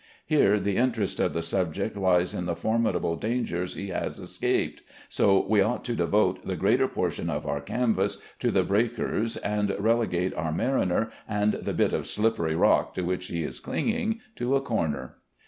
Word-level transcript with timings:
Here 0.25 0.59
the 0.59 0.77
interest 0.77 1.19
of 1.19 1.33
the 1.33 1.43
subject 1.43 1.95
lies 1.95 2.33
in 2.33 2.47
the 2.47 2.55
formidable 2.55 3.15
dangers 3.15 3.75
he 3.75 3.89
has 3.89 4.17
escaped, 4.17 4.81
so 5.09 5.45
we 5.45 5.61
ought 5.61 5.85
to 5.85 5.95
devote 5.95 6.43
the 6.43 6.55
greater 6.55 6.87
portion 6.87 7.29
of 7.29 7.45
our 7.45 7.61
canvas 7.61 8.17
to 8.39 8.49
the 8.49 8.63
breakers, 8.63 9.37
and 9.37 9.75
relegate 9.77 10.33
our 10.33 10.51
mariner 10.51 11.11
and 11.29 11.53
the 11.53 11.75
bit 11.75 11.93
of 11.93 12.07
slippery 12.07 12.55
rock 12.55 12.95
to 12.95 13.03
which 13.03 13.27
he 13.27 13.43
is 13.43 13.59
clinging 13.59 14.21
to 14.37 14.55
a 14.55 14.61
corner. 14.61 15.17